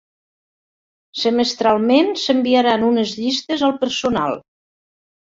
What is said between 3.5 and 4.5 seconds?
al personal.